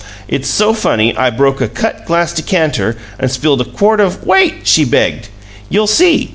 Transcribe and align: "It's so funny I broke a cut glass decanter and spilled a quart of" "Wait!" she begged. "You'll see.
"It's 0.27 0.49
so 0.49 0.73
funny 0.73 1.15
I 1.15 1.29
broke 1.29 1.61
a 1.61 1.67
cut 1.67 2.07
glass 2.07 2.33
decanter 2.33 2.97
and 3.19 3.29
spilled 3.29 3.61
a 3.61 3.65
quart 3.65 3.99
of" 3.99 4.25
"Wait!" 4.25 4.61
she 4.65 4.83
begged. 4.83 5.29
"You'll 5.69 5.85
see. 5.85 6.29